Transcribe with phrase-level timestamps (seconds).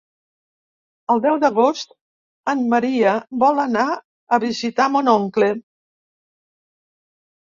[1.15, 1.93] El deu d'agost
[2.55, 3.13] en Maria
[3.45, 3.87] vol anar
[4.37, 5.55] a visitar mon oncle.